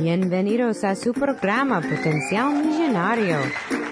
[0.00, 3.36] Bienvenidos a su programa Potencial Millonario,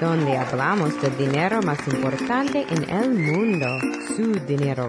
[0.01, 3.67] donde hablamos del dinero más importante en el mundo,
[4.17, 4.87] su dinero.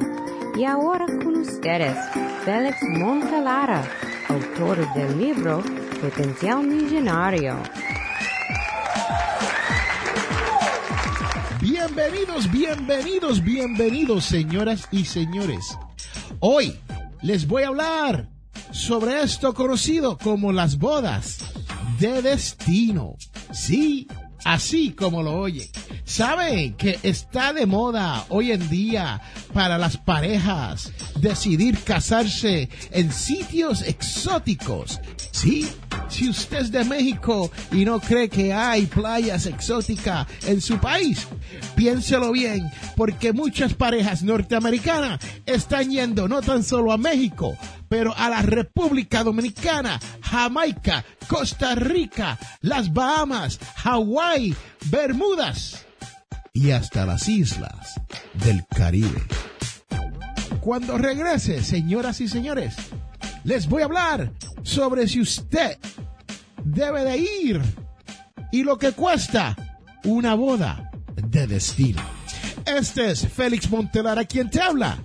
[0.55, 1.97] Y ahora con ustedes,
[2.45, 3.83] Félix Montelara,
[4.29, 5.63] autor del libro
[5.99, 7.55] Potencial Millonario.
[11.59, 15.79] Bienvenidos, bienvenidos, bienvenidos, señoras y señores.
[16.39, 16.79] Hoy
[17.23, 18.36] les voy a hablar
[18.77, 21.39] sobre esto conocido como las bodas
[21.99, 23.15] de destino.
[23.51, 24.07] Sí,
[24.45, 25.67] así como lo oyen.
[26.05, 29.19] ¿Saben que está de moda hoy en día
[29.51, 35.01] para las parejas decidir casarse en sitios exóticos?
[35.37, 35.69] Sí,
[36.09, 41.27] si usted es de México y no cree que hay playas exóticas en su país,
[41.75, 47.55] piénselo bien, porque muchas parejas norteamericanas están yendo no tan solo a México,
[47.87, 54.55] pero a la República Dominicana, Jamaica, Costa Rica, las Bahamas, Hawái,
[54.89, 55.85] Bermudas
[56.51, 58.01] y hasta las islas
[58.43, 59.21] del Caribe.
[60.61, 62.75] Cuando regrese, señoras y señores,
[63.47, 65.77] les voy a hablar sobre si usted
[66.65, 67.61] debe de ir
[68.51, 69.55] y lo que cuesta
[70.03, 72.01] una boda de destino.
[72.65, 75.01] Este es Félix Montelar a quien te habla.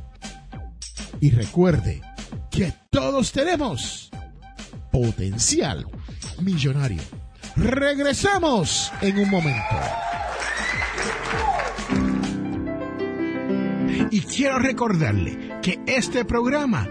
[1.21, 2.03] Y recuerde
[2.51, 4.11] que todos tenemos
[4.91, 5.87] potencial
[6.41, 7.01] millonario.
[7.55, 9.77] Regresamos en un momento.
[14.11, 16.89] Y quiero recordarle que este programa,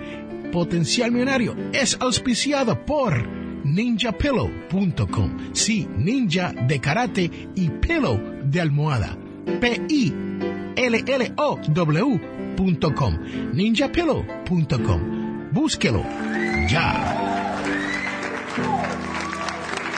[0.51, 3.27] Potencial Millonario, es auspiciado por
[3.63, 5.53] ninjapillow.com.
[5.53, 9.17] Sí, ninja de karate y pillow de almohada.
[9.59, 10.39] P-I-L-L-O-W.com.
[13.53, 15.51] ninjapillow.com.
[15.51, 16.05] Búsquelo
[16.67, 17.57] ya.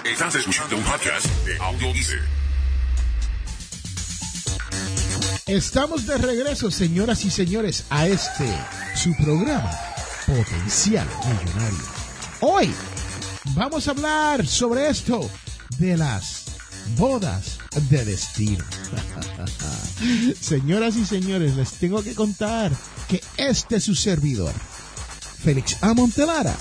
[0.06, 1.94] Estás escuchando un podcast de Audio
[5.48, 8.48] Estamos de regreso, señoras y señores, a este,
[8.96, 9.70] su programa,
[10.26, 11.86] Potencial Millonario.
[12.40, 12.74] Hoy
[13.56, 15.30] vamos a hablar sobre esto
[15.78, 16.46] de las
[16.98, 17.58] bodas
[17.90, 18.64] de destino.
[20.40, 22.72] Señoras y señores, les tengo que contar
[23.10, 24.54] que este su servidor,
[25.44, 25.94] Félix A.
[25.94, 26.56] Montelara,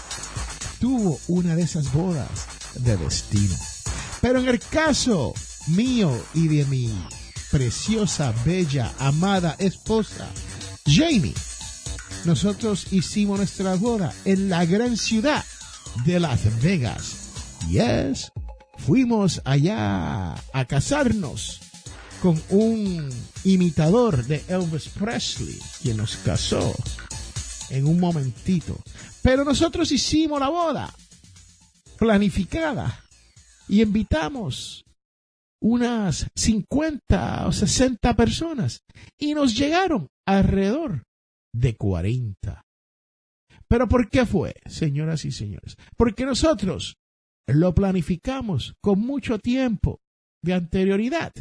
[0.81, 3.55] tuvo una de esas bodas de destino.
[4.21, 5.35] Pero en el caso
[5.69, 6.93] mío y de mi
[7.53, 10.29] preciosa, bella, amada esposa,
[10.85, 11.35] Jamie,
[12.25, 15.45] nosotros hicimos nuestra boda en la gran ciudad
[16.05, 17.59] de Las Vegas.
[17.69, 18.31] Yes,
[18.79, 21.61] fuimos allá a casarnos
[22.23, 23.09] con un
[23.45, 26.75] imitador de Elvis Presley, quien nos casó
[27.71, 28.79] en un momentito.
[29.23, 30.95] Pero nosotros hicimos la boda
[31.99, 33.05] planificada
[33.69, 34.85] y invitamos
[35.61, 38.83] unas 50 o 60 personas
[39.19, 41.05] y nos llegaron alrededor
[41.53, 42.65] de 40.
[43.69, 45.77] Pero ¿por qué fue, señoras y señores?
[45.97, 46.97] Porque nosotros
[47.47, 50.01] lo planificamos con mucho tiempo
[50.43, 51.33] de anterioridad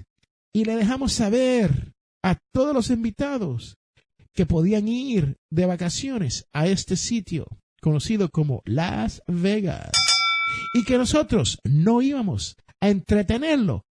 [0.54, 3.78] y le dejamos saber a todos los invitados
[4.34, 7.48] que podían ir de vacaciones a este sitio
[7.82, 9.92] conocido como Las Vegas
[10.74, 13.84] y que nosotros no íbamos a entretenerlo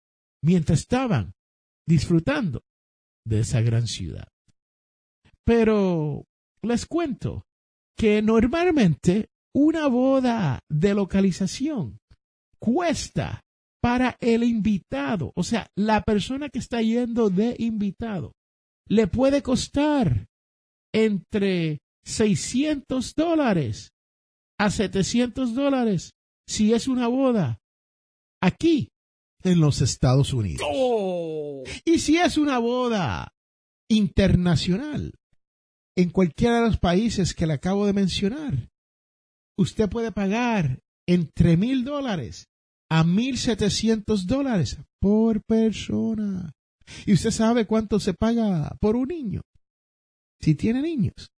[0.43, 1.33] mientras estaban
[1.87, 2.61] disfrutando
[3.25, 4.27] de esa gran ciudad.
[5.45, 6.25] Pero
[6.61, 7.45] les cuento
[7.97, 11.99] que normalmente una boda de localización
[12.59, 13.41] cuesta
[13.81, 18.33] para el invitado, o sea, la persona que está yendo de invitado,
[18.87, 20.27] le puede costar
[20.93, 23.93] entre 600 dólares
[24.57, 26.11] a 700 dólares
[26.47, 27.59] si es una boda
[28.41, 28.89] aquí
[29.43, 30.67] en los Estados Unidos.
[31.85, 33.31] Y si es una boda
[33.89, 35.13] internacional
[35.95, 38.69] en cualquiera de los países que le acabo de mencionar,
[39.57, 42.47] usted puede pagar entre mil dólares
[42.89, 46.51] a mil setecientos dólares por persona.
[47.05, 49.41] ¿Y usted sabe cuánto se paga por un niño?
[50.41, 51.31] Si tiene niños,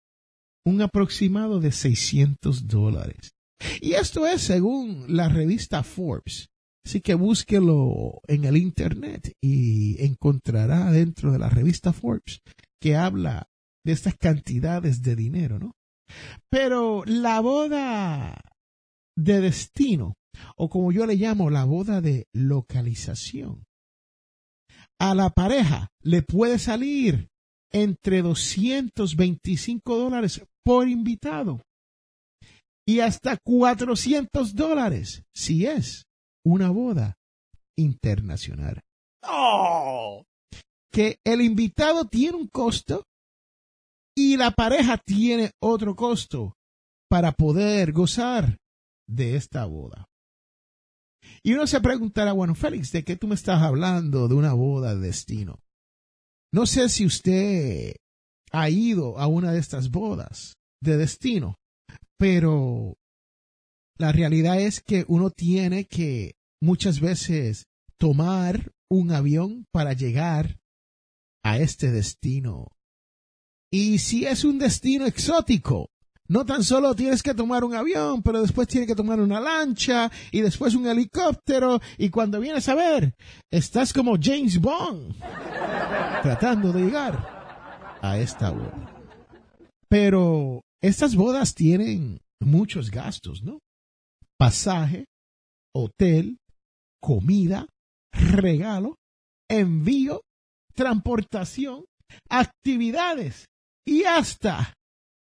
[0.66, 3.34] un aproximado de 600 dólares.
[3.82, 6.50] Y esto es según la revista Forbes.
[6.86, 12.42] Así que búsquelo en el internet y encontrará dentro de la revista Forbes
[12.82, 13.48] que habla
[13.90, 15.72] de estas cantidades de dinero, ¿no?
[16.52, 18.40] Pero la boda
[19.18, 20.14] de destino,
[20.56, 23.66] o como yo le llamo la boda de localización,
[25.00, 27.30] a la pareja le puede salir
[27.72, 31.64] entre 225 dólares por invitado
[32.88, 36.06] y hasta 400 dólares si es
[36.46, 37.18] una boda
[37.76, 38.82] internacional.
[39.24, 40.24] ¡Oh!
[40.92, 43.04] Que el invitado tiene un costo
[44.20, 46.58] y la pareja tiene otro costo
[47.10, 48.58] para poder gozar
[49.08, 50.10] de esta boda.
[51.42, 54.94] Y uno se preguntará, bueno, Félix, ¿de qué tú me estás hablando de una boda
[54.94, 55.62] de destino?
[56.52, 57.96] No sé si usted
[58.52, 61.56] ha ido a una de estas bodas de destino,
[62.18, 62.98] pero
[63.98, 67.68] la realidad es que uno tiene que muchas veces
[67.98, 70.60] tomar un avión para llegar
[71.42, 72.68] a este destino.
[73.72, 75.90] Y si es un destino exótico,
[76.28, 80.12] no tan solo tienes que tomar un avión, pero después tienes que tomar una lancha
[80.32, 83.16] y después un helicóptero y cuando vienes a ver,
[83.52, 85.16] estás como James Bond
[86.22, 89.04] tratando de llegar a esta boda.
[89.88, 93.60] Pero estas bodas tienen muchos gastos, ¿no?
[94.38, 95.06] Pasaje,
[95.76, 96.38] hotel,
[97.02, 97.68] comida,
[98.12, 98.96] regalo,
[99.50, 100.22] envío,
[100.76, 101.86] transportación,
[102.30, 103.48] actividades
[103.86, 104.74] y hasta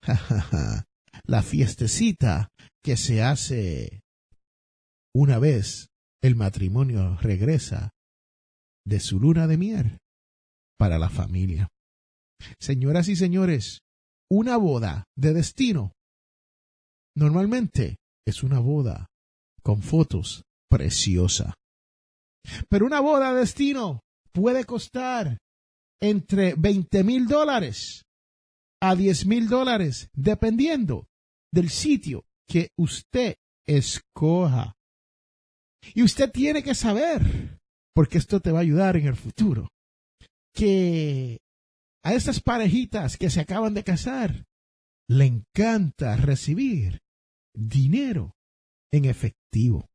[1.25, 2.49] la fiestecita
[2.83, 4.01] que se hace
[5.15, 5.89] una vez
[6.23, 7.91] el matrimonio regresa
[8.87, 9.99] de su luna de miel
[10.79, 11.69] para la familia.
[12.59, 13.81] Señoras y señores,
[14.31, 15.93] una boda de destino
[17.17, 17.97] normalmente
[18.27, 19.07] es una boda
[19.63, 21.55] con fotos preciosa.
[22.69, 24.01] Pero una boda de destino
[24.33, 25.39] puede costar
[26.01, 28.05] entre 20 mil dólares
[28.81, 31.09] a 10 mil dólares, dependiendo
[31.53, 33.37] del sitio que usted
[33.67, 34.77] escoja.
[35.95, 37.61] Y usted tiene que saber,
[37.95, 39.69] porque esto te va a ayudar en el futuro,
[40.55, 41.41] que
[42.03, 44.47] a estas parejitas que se acaban de casar
[45.09, 47.01] le encanta recibir
[47.55, 48.37] dinero
[48.93, 49.89] en efectivo.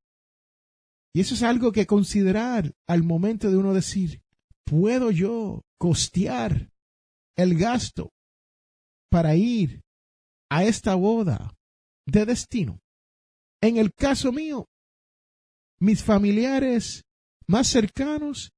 [1.13, 4.21] Y eso es algo que considerar al momento de uno decir,
[4.65, 6.69] ¿puedo yo costear
[7.37, 8.11] el gasto
[9.09, 9.81] para ir
[10.49, 11.53] a esta boda
[12.07, 12.79] de destino?
[13.61, 14.67] En el caso mío,
[15.79, 17.03] mis familiares
[17.47, 18.51] más cercanos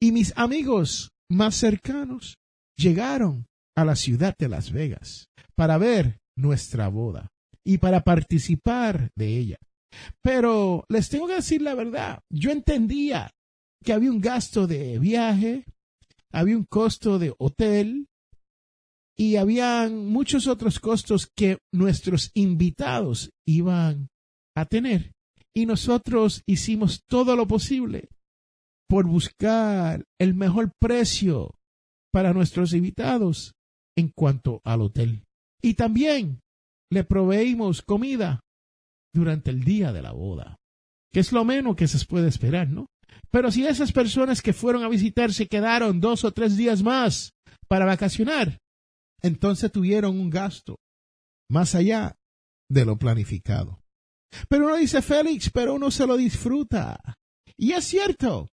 [0.00, 2.36] y mis amigos más cercanos
[2.76, 7.28] llegaron a la ciudad de Las Vegas para ver nuestra boda
[7.64, 9.58] y para participar de ella.
[10.22, 13.30] Pero les tengo que decir la verdad, yo entendía
[13.84, 15.64] que había un gasto de viaje,
[16.32, 18.06] había un costo de hotel
[19.20, 24.08] y habían muchos otros costos que nuestros invitados iban
[24.56, 25.12] a tener.
[25.54, 28.08] Y nosotros hicimos todo lo posible
[28.88, 31.54] por buscar el mejor precio
[32.10, 33.52] para nuestros invitados
[33.94, 35.24] en cuanto al hotel.
[35.60, 36.40] Y también
[36.90, 38.40] le proveímos comida
[39.14, 40.56] durante el día de la boda,
[41.12, 42.86] que es lo menos que se puede esperar, ¿no?
[43.30, 47.34] Pero si esas personas que fueron a visitar se quedaron dos o tres días más
[47.68, 48.58] para vacacionar,
[49.22, 50.80] entonces tuvieron un gasto
[51.48, 52.16] más allá
[52.68, 53.82] de lo planificado.
[54.48, 56.98] Pero uno dice, Félix, pero uno se lo disfruta.
[57.56, 58.48] Y es cierto,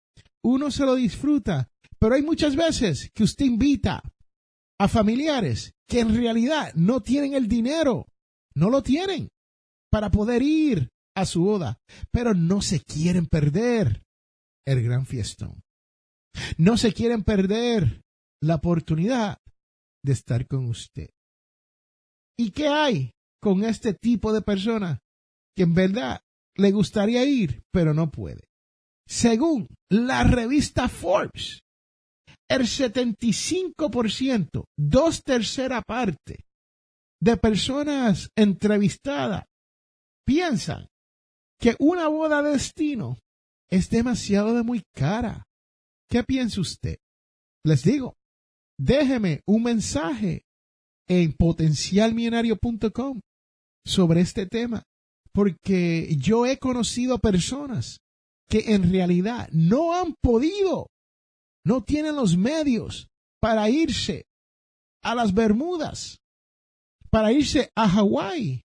[0.43, 1.69] uno se lo disfruta,
[1.99, 4.01] pero hay muchas veces que usted invita
[4.79, 8.07] a familiares que en realidad no tienen el dinero,
[8.55, 9.29] no lo tienen
[9.91, 11.79] para poder ir a su boda,
[12.11, 14.03] pero no se quieren perder
[14.65, 15.61] el gran fiestón.
[16.57, 18.01] No se quieren perder
[18.41, 19.39] la oportunidad
[20.05, 21.09] de estar con usted.
[22.37, 24.99] ¿Y qué hay con este tipo de persona
[25.55, 26.21] que en verdad
[26.55, 28.47] le gustaría ir, pero no puede?
[29.07, 31.61] Según la revista Forbes,
[32.49, 36.45] el 75%, dos tercera parte
[37.19, 39.45] de personas entrevistadas
[40.25, 40.87] piensan
[41.59, 43.17] que una boda de destino
[43.69, 45.45] es demasiado de muy cara.
[46.09, 46.97] ¿Qué piensa usted?
[47.63, 48.15] Les digo,
[48.77, 50.43] déjeme un mensaje
[51.07, 53.21] en potencialmillonario.com
[53.85, 54.83] sobre este tema,
[55.31, 57.99] porque yo he conocido personas
[58.49, 60.87] que en realidad no han podido,
[61.63, 63.07] no tienen los medios
[63.39, 64.25] para irse
[65.03, 66.19] a las Bermudas,
[67.09, 68.63] para irse a Hawái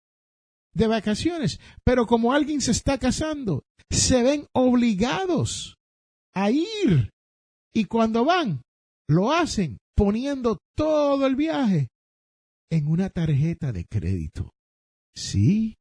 [0.74, 5.76] de vacaciones, pero como alguien se está casando, se ven obligados
[6.34, 7.10] a ir.
[7.74, 8.62] Y cuando van,
[9.08, 11.90] lo hacen poniendo todo el viaje
[12.70, 14.50] en una tarjeta de crédito.
[15.14, 15.76] Sí,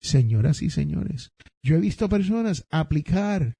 [0.00, 1.32] señoras y señores,
[1.62, 3.52] yo he visto personas aplicar,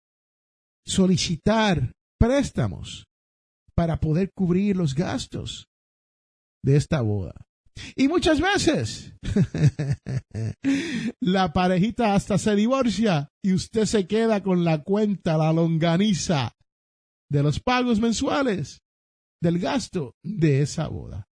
[0.86, 3.04] solicitar préstamos
[3.74, 5.66] para poder cubrir los gastos
[6.64, 7.34] de esta boda.
[7.94, 9.12] Y muchas veces
[11.20, 16.56] la parejita hasta se divorcia y usted se queda con la cuenta, la longaniza
[17.30, 18.81] de los pagos mensuales
[19.42, 21.26] del gasto de esa boda.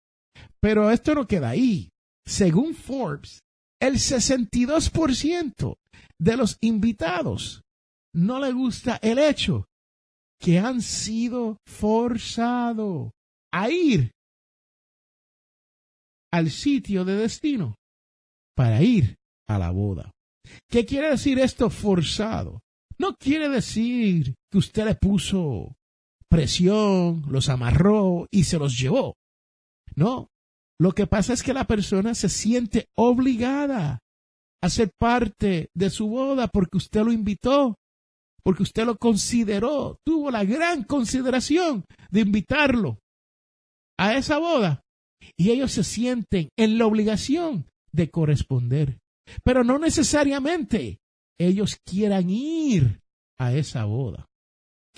[0.59, 1.91] Pero esto no queda ahí.
[2.25, 3.41] Según Forbes,
[3.79, 5.75] el 62%
[6.19, 7.61] de los invitados
[8.13, 9.65] no le gusta el hecho
[10.41, 13.11] que han sido forzados
[13.53, 14.11] a ir
[16.31, 17.75] al sitio de destino
[18.55, 20.11] para ir a la boda.
[20.69, 22.59] ¿Qué quiere decir esto forzado?
[22.97, 25.75] No quiere decir que usted le puso
[26.29, 29.17] presión, los amarró y se los llevó.
[29.95, 30.29] No,
[30.79, 34.00] lo que pasa es que la persona se siente obligada
[34.62, 37.75] a ser parte de su boda porque usted lo invitó,
[38.43, 43.00] porque usted lo consideró, tuvo la gran consideración de invitarlo
[43.98, 44.81] a esa boda
[45.36, 49.00] y ellos se sienten en la obligación de corresponder.
[49.43, 51.00] Pero no necesariamente
[51.38, 53.01] ellos quieran ir
[53.38, 54.28] a esa boda.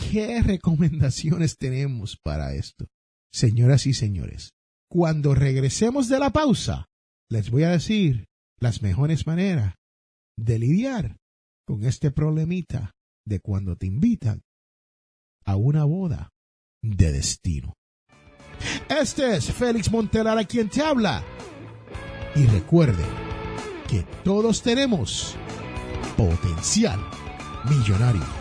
[0.10, 2.88] ¿Qué recomendaciones tenemos para esto?
[3.32, 4.54] Señoras y señores,
[4.90, 6.88] cuando regresemos de la pausa,
[7.30, 8.28] les voy a decir
[8.60, 9.76] las mejores maneras
[10.38, 11.18] de lidiar
[11.66, 12.92] con este problemita
[13.26, 14.42] de cuando te invitan
[15.46, 16.32] a una boda
[16.84, 17.74] de destino.
[18.90, 21.24] Este es Félix Montelara quien te habla.
[22.36, 23.04] Y recuerde
[23.88, 25.36] que todos tenemos
[26.18, 27.00] potencial
[27.70, 28.41] millonario.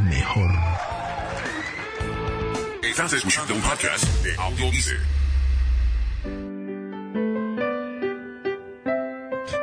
[0.00, 0.50] mejor.
[2.82, 4.70] Estás escuchando un podcast de Audio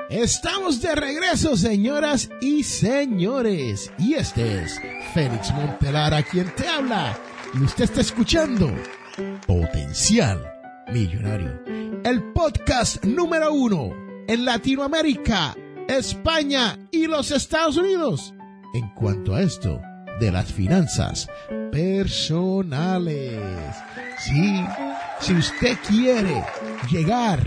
[0.09, 3.91] Estamos de regreso, señoras y señores.
[3.97, 4.79] Y este es
[5.13, 7.17] Félix Montelara quien te habla
[7.53, 8.73] y usted está escuchando
[9.45, 10.41] Potencial
[10.91, 11.61] Millonario,
[12.03, 13.91] el podcast número uno
[14.27, 15.55] en Latinoamérica,
[15.87, 18.33] España y los Estados Unidos
[18.73, 19.81] en cuanto a esto
[20.19, 21.27] de las finanzas
[21.71, 23.39] personales.
[24.19, 24.63] Sí,
[25.19, 26.43] si usted quiere
[26.89, 27.39] llegar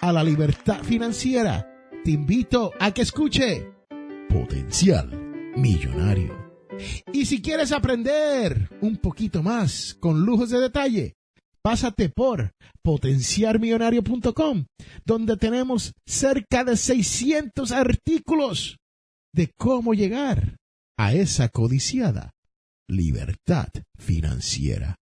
[0.00, 1.68] a la libertad financiera,
[2.04, 3.70] te invito a que escuche
[4.28, 5.10] Potencial
[5.56, 6.34] Millonario.
[7.12, 11.14] Y si quieres aprender un poquito más con lujos de detalle,
[11.62, 14.66] pásate por potenciarmillonario.com,
[15.04, 18.78] donde tenemos cerca de 600 artículos
[19.32, 20.56] de cómo llegar
[20.98, 22.32] a esa codiciada
[22.88, 24.96] libertad financiera.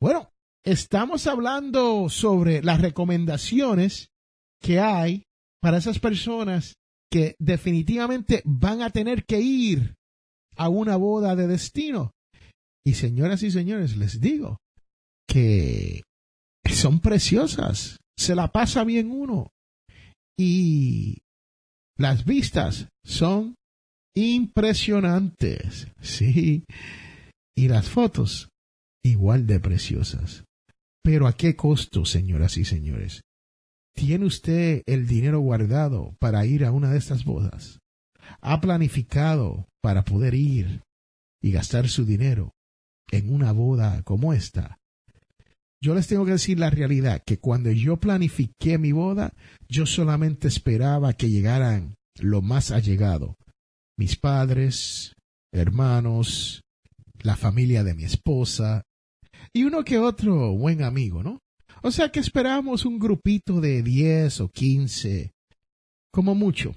[0.00, 0.30] Bueno,
[0.64, 4.08] estamos hablando sobre las recomendaciones
[4.60, 5.24] que hay
[5.60, 6.74] para esas personas
[7.10, 9.94] que definitivamente van a tener que ir
[10.56, 12.10] a una boda de destino.
[12.84, 14.58] Y señoras y señores, les digo
[15.28, 16.02] que
[16.70, 19.50] son preciosas, se la pasa bien uno.
[20.36, 21.18] Y
[21.96, 23.54] las vistas son
[24.14, 26.64] impresionantes, sí.
[27.56, 28.48] Y las fotos
[29.04, 30.44] igual de preciosas.
[31.02, 33.22] Pero ¿a qué costo, señoras y señores?
[33.94, 37.78] ¿Tiene usted el dinero guardado para ir a una de estas bodas?
[38.40, 40.80] ¿Ha planificado para poder ir
[41.42, 42.54] y gastar su dinero
[43.10, 44.78] en una boda como esta.
[45.82, 49.34] Yo les tengo que decir la realidad, que cuando yo planifiqué mi boda,
[49.68, 53.36] yo solamente esperaba que llegaran lo más allegado,
[53.96, 55.14] mis padres,
[55.52, 56.62] hermanos,
[57.22, 58.82] la familia de mi esposa
[59.52, 61.40] y uno que otro buen amigo, ¿no?
[61.82, 65.32] O sea que esperábamos un grupito de diez o quince,
[66.12, 66.74] como mucho.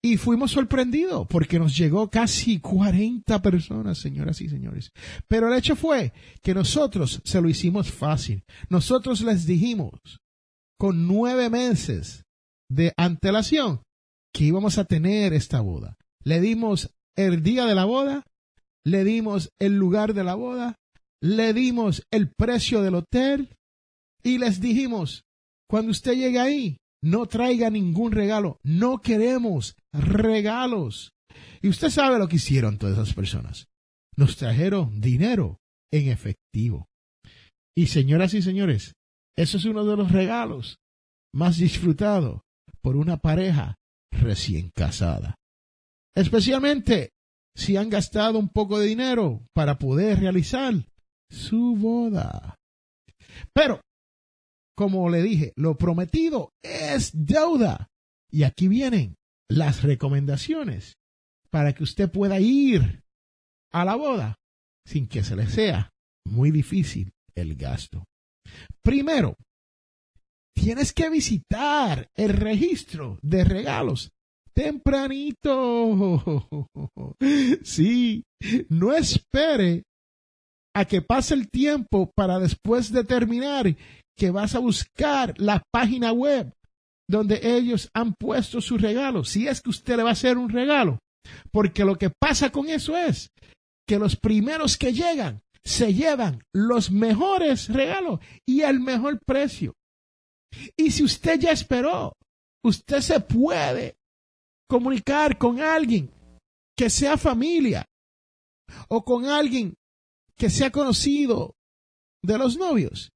[0.00, 4.90] Y fuimos sorprendidos porque nos llegó casi 40 personas, señoras y señores.
[5.26, 8.44] Pero el hecho fue que nosotros se lo hicimos fácil.
[8.68, 9.90] Nosotros les dijimos
[10.78, 12.22] con nueve meses
[12.70, 13.82] de antelación
[14.32, 15.96] que íbamos a tener esta boda.
[16.24, 18.24] Le dimos el día de la boda,
[18.84, 20.76] le dimos el lugar de la boda,
[21.20, 23.56] le dimos el precio del hotel
[24.22, 25.24] y les dijimos,
[25.68, 31.12] cuando usted llegue ahí, no traiga ningún regalo, no queremos regalos.
[31.62, 33.68] Y usted sabe lo que hicieron todas esas personas.
[34.16, 35.58] Nos trajeron dinero
[35.92, 36.86] en efectivo.
[37.76, 38.94] Y señoras y señores,
[39.36, 40.78] eso es uno de los regalos
[41.32, 42.40] más disfrutados
[42.82, 43.76] por una pareja
[44.10, 45.36] recién casada.
[46.18, 47.12] Especialmente
[47.54, 50.74] si han gastado un poco de dinero para poder realizar
[51.30, 52.56] su boda.
[53.52, 53.80] Pero,
[54.76, 57.86] como le dije, lo prometido es deuda.
[58.32, 59.14] Y aquí vienen
[59.48, 60.96] las recomendaciones
[61.50, 63.04] para que usted pueda ir
[63.72, 64.34] a la boda
[64.84, 65.90] sin que se le sea
[66.26, 68.02] muy difícil el gasto.
[68.82, 69.36] Primero,
[70.52, 74.10] tienes que visitar el registro de regalos
[74.58, 76.34] tempranito.
[77.64, 78.24] Sí,
[78.68, 79.84] no espere
[80.74, 83.76] a que pase el tiempo para después determinar
[84.16, 86.52] que vas a buscar la página web
[87.08, 90.50] donde ellos han puesto su regalo, si es que usted le va a hacer un
[90.50, 90.98] regalo.
[91.52, 93.30] Porque lo que pasa con eso es
[93.86, 99.74] que los primeros que llegan se llevan los mejores regalos y el mejor precio.
[100.76, 102.12] Y si usted ya esperó,
[102.64, 103.97] usted se puede
[104.68, 106.10] comunicar con alguien
[106.76, 107.84] que sea familia
[108.88, 109.74] o con alguien
[110.36, 111.54] que sea conocido
[112.22, 113.10] de los novios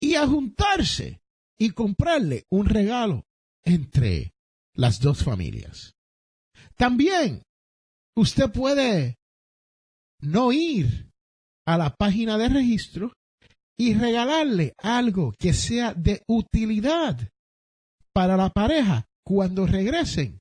[0.00, 1.20] y a juntarse
[1.58, 3.24] y comprarle un regalo
[3.64, 4.32] entre
[4.74, 5.94] las dos familias.
[6.76, 7.42] También
[8.16, 9.16] usted puede
[10.20, 11.10] no ir
[11.66, 13.12] a la página de registro
[13.76, 17.28] y regalarle algo que sea de utilidad
[18.12, 20.38] para la pareja cuando regresen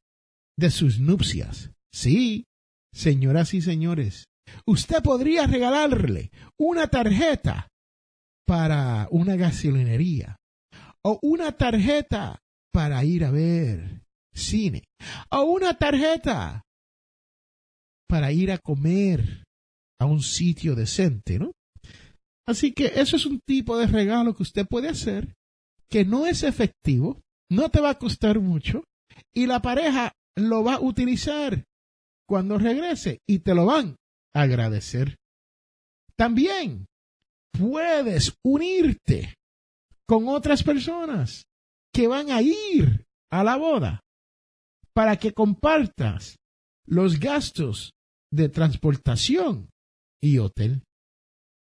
[0.58, 1.72] de sus nupcias.
[1.94, 2.46] Sí,
[2.94, 4.26] señoras y señores,
[4.66, 7.68] usted podría regalarle una tarjeta
[8.46, 10.38] para una gasolinería
[11.04, 12.40] o una tarjeta
[12.74, 14.02] para ir a ver
[14.34, 14.84] cine
[15.32, 16.64] o una tarjeta
[18.08, 19.44] para ir a comer
[20.00, 21.52] a un sitio decente, ¿no?
[22.48, 25.34] Así que eso es un tipo de regalo que usted puede hacer
[25.90, 28.84] que no es efectivo, no te va a costar mucho
[29.36, 31.66] y la pareja lo va a utilizar
[32.28, 33.96] cuando regrese y te lo van
[34.36, 35.18] a agradecer.
[36.16, 36.86] También
[37.52, 39.34] puedes unirte
[40.08, 41.44] con otras personas
[41.94, 44.02] que van a ir a la boda
[44.94, 46.38] para que compartas
[46.86, 47.92] los gastos
[48.32, 49.70] de transportación
[50.22, 50.84] y hotel.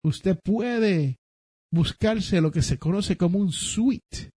[0.03, 1.17] Usted puede
[1.71, 4.31] buscarse lo que se conoce como un suite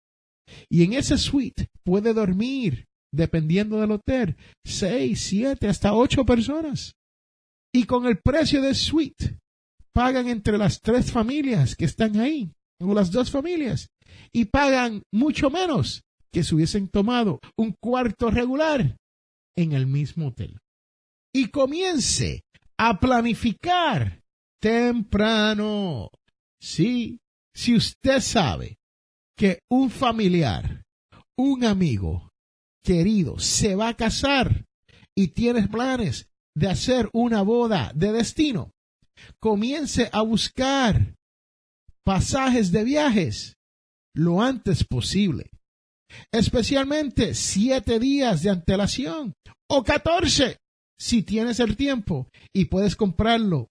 [0.68, 6.94] y en ese suite puede dormir, dependiendo del hotel, seis, siete, hasta ocho personas.
[7.75, 9.38] Y con el precio de suite
[9.92, 13.88] pagan entre las tres familias que están ahí, o las dos familias,
[14.33, 18.96] y pagan mucho menos que si hubiesen tomado un cuarto regular
[19.57, 20.59] en el mismo hotel.
[21.35, 22.42] Y comience
[22.79, 24.22] a planificar
[24.61, 26.11] temprano.
[26.61, 27.18] Sí,
[27.55, 28.79] si usted sabe
[29.37, 30.83] que un familiar,
[31.37, 32.31] un amigo
[32.82, 34.66] querido se va a casar
[35.14, 38.72] y tienes planes de hacer una boda de destino,
[39.40, 41.14] comience a buscar
[42.04, 43.56] pasajes de viajes
[44.14, 45.50] lo antes posible,
[46.32, 49.34] especialmente siete días de antelación
[49.68, 50.58] o catorce
[50.98, 53.70] si tienes el tiempo y puedes comprarlo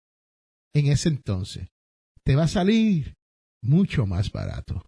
[0.74, 1.68] en ese entonces.
[2.24, 3.16] Te va a salir
[3.64, 4.84] mucho más barato.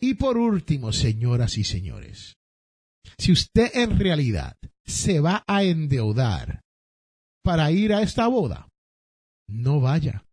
[0.00, 2.36] Y por último, señoras y señores,
[3.18, 6.60] si usted en realidad se va a endeudar
[7.42, 8.68] para ir a esta boda,
[9.48, 10.24] no vaya.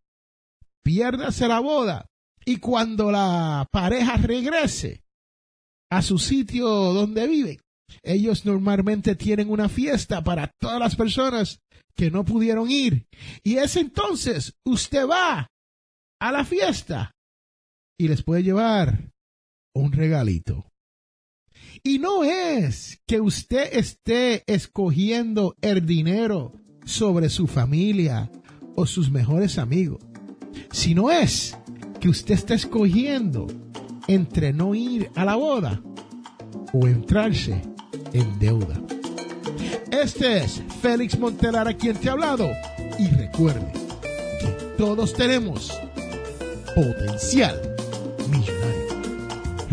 [0.82, 2.06] Piérdase la boda
[2.44, 5.02] y cuando la pareja regrese
[5.90, 7.60] a su sitio donde vive,
[8.02, 11.60] ellos normalmente tienen una fiesta para todas las personas
[11.96, 13.06] que no pudieron ir.
[13.42, 15.46] Y es entonces usted va
[16.20, 17.12] a la fiesta
[17.98, 19.10] y les puede llevar
[19.74, 20.66] un regalito.
[21.86, 26.54] Y no es que usted esté escogiendo el dinero
[26.86, 28.32] sobre su familia
[28.74, 30.02] o sus mejores amigos,
[30.72, 31.58] sino es
[32.00, 33.46] que usted está escogiendo
[34.08, 35.82] entre no ir a la boda
[36.72, 37.60] o entrarse
[38.14, 38.80] en deuda.
[39.92, 42.48] Este es Félix Montelara quien te ha hablado
[42.98, 43.70] y recuerde
[44.40, 45.70] que todos tenemos
[46.74, 47.73] potencial.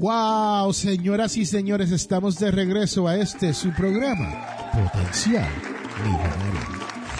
[0.00, 5.46] Wow, señoras y señores, estamos de regreso a este su programa, Potencial
[6.02, 6.70] Millonario.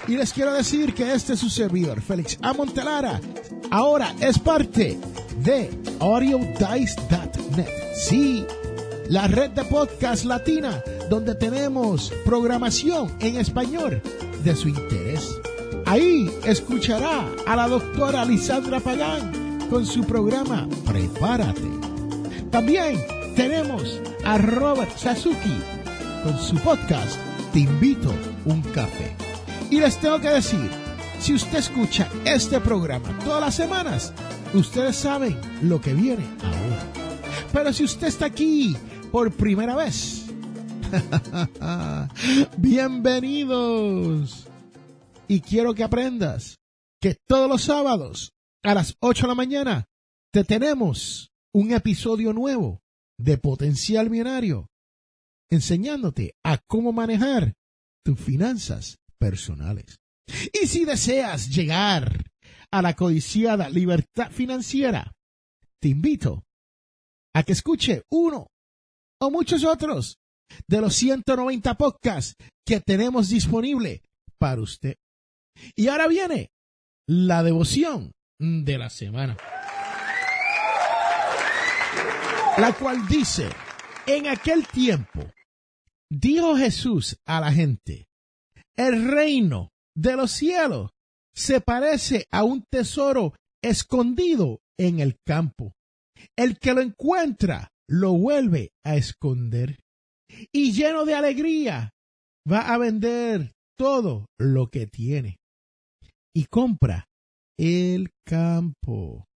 [0.08, 2.54] Y les quiero decir que este es su servidor, Félix A.
[2.54, 3.20] Montelara,
[3.70, 4.98] ahora es parte
[5.42, 7.68] de AudioDice.net.
[7.94, 8.46] Sí,
[9.10, 14.00] la red de podcast latina donde tenemos programación en español
[14.42, 15.28] de su interés.
[15.84, 21.89] Ahí escuchará a la doctora Lisandra Pagán con su programa Prepárate.
[22.50, 23.00] También
[23.36, 25.60] tenemos a Robert Sasuki
[26.24, 27.16] con su podcast
[27.52, 28.12] Te invito
[28.44, 29.14] un café.
[29.70, 30.68] Y les tengo que decir,
[31.20, 34.12] si usted escucha este programa todas las semanas,
[34.52, 36.82] ustedes saben lo que viene ahora.
[37.52, 38.76] Pero si usted está aquí
[39.12, 40.26] por primera vez,
[42.56, 44.48] bienvenidos.
[45.28, 46.58] Y quiero que aprendas
[47.00, 48.32] que todos los sábados
[48.64, 49.84] a las 8 de la mañana
[50.32, 52.80] te tenemos un episodio nuevo
[53.18, 54.68] de Potencial Millonario
[55.50, 57.54] enseñándote a cómo manejar
[58.04, 59.98] tus finanzas personales.
[60.52, 62.24] Y si deseas llegar
[62.70, 65.12] a la codiciada libertad financiera,
[65.80, 66.44] te invito
[67.34, 68.46] a que escuche uno
[69.20, 70.18] o muchos otros
[70.68, 74.02] de los 190 podcasts que tenemos disponible
[74.38, 74.96] para usted.
[75.74, 76.50] Y ahora viene
[77.08, 79.36] la devoción de la semana,
[82.58, 83.48] la cual dice,
[84.06, 85.30] en aquel tiempo,
[86.10, 88.08] dijo Jesús a la gente,
[88.76, 90.90] el reino de los cielos
[91.34, 95.74] se parece a un tesoro escondido en el campo.
[96.36, 99.78] El que lo encuentra lo vuelve a esconder
[100.52, 101.90] y lleno de alegría
[102.50, 105.38] va a vender todo lo que tiene
[106.34, 107.08] y compra
[107.58, 109.26] el campo.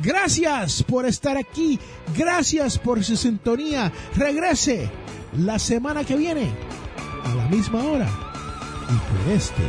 [0.00, 1.78] Gracias por estar aquí.
[2.16, 3.92] Gracias por su sintonía.
[4.14, 4.88] Regrese
[5.36, 6.52] la semana que viene
[7.24, 8.08] a la misma hora
[8.88, 9.64] y por este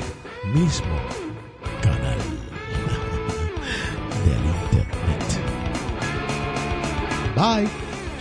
[0.53, 0.95] mismo
[1.81, 2.18] canal
[7.39, 7.69] Bye.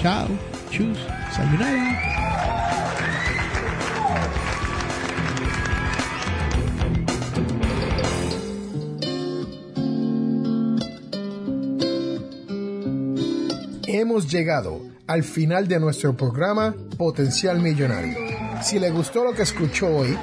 [0.00, 0.28] Chao.
[0.70, 0.96] Chus.
[1.32, 1.98] Sayonara.
[13.88, 18.16] Hemos llegado al final de nuestro programa Potencial Millonario.
[18.62, 20.16] Si le gustó lo que escuchó hoy,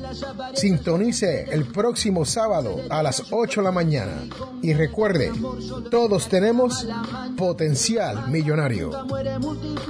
[0.55, 4.23] Sintonice el próximo sábado a las 8 de la mañana
[4.63, 5.31] y recuerde,
[5.91, 6.87] todos tenemos
[7.37, 8.89] potencial millonario.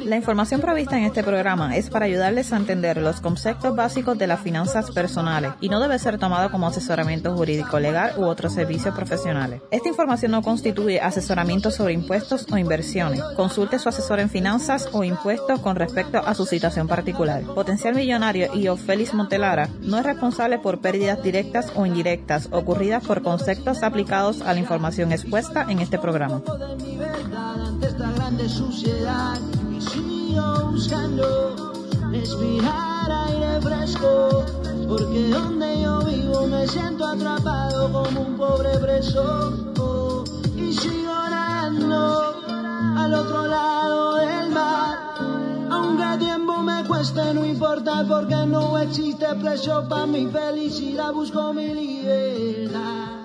[0.03, 4.27] La información provista en este programa es para ayudarles a entender los conceptos básicos de
[4.27, 8.93] las finanzas personales y no debe ser tomado como asesoramiento jurídico legal u otros servicios
[8.93, 9.61] profesionales.
[9.77, 13.21] Esta información no constituye asesoramiento sobre impuestos o inversiones.
[13.35, 17.43] Consulte su asesor en finanzas o impuestos con respecto a su situación particular.
[17.43, 23.21] Potencial Millonario y Félix Montelara no es responsable por pérdidas directas o indirectas ocurridas por
[23.21, 26.41] conceptos aplicados a la información expuesta en este programa.
[32.11, 34.45] Respirar aire fresco
[34.87, 39.53] porque donde yo vivo me siento atrapado como un pobre preso.
[40.55, 42.35] Y sigo orando
[42.97, 44.97] al otro lado del mar.
[45.69, 51.73] Aunque tiempo me cueste no importa porque no existe precio para mi felicidad busco mi
[51.73, 53.16] libertad